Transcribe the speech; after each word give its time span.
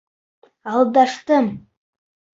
Алдаштым! 0.71 1.45